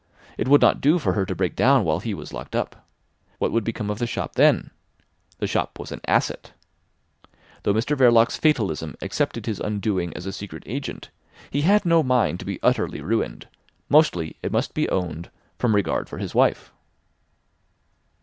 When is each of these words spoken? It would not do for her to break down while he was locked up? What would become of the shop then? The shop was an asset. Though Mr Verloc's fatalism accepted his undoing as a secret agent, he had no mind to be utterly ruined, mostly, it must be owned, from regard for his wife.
It 0.35 0.47
would 0.47 0.61
not 0.61 0.81
do 0.81 0.97
for 0.97 1.13
her 1.13 1.27
to 1.27 1.35
break 1.35 1.55
down 1.55 1.83
while 1.83 1.99
he 1.99 2.15
was 2.15 2.33
locked 2.33 2.55
up? 2.55 2.87
What 3.37 3.51
would 3.51 3.63
become 3.63 3.91
of 3.91 3.99
the 3.99 4.07
shop 4.07 4.33
then? 4.33 4.71
The 5.37 5.45
shop 5.45 5.77
was 5.77 5.91
an 5.91 6.01
asset. 6.07 6.53
Though 7.61 7.73
Mr 7.75 7.95
Verloc's 7.95 8.35
fatalism 8.35 8.95
accepted 8.99 9.45
his 9.45 9.59
undoing 9.59 10.11
as 10.15 10.25
a 10.25 10.33
secret 10.33 10.63
agent, 10.65 11.11
he 11.51 11.61
had 11.61 11.85
no 11.85 12.01
mind 12.01 12.39
to 12.39 12.45
be 12.45 12.57
utterly 12.63 13.01
ruined, 13.01 13.47
mostly, 13.89 14.37
it 14.41 14.51
must 14.51 14.73
be 14.73 14.89
owned, 14.89 15.29
from 15.59 15.75
regard 15.75 16.09
for 16.09 16.17
his 16.17 16.33
wife. 16.33 16.71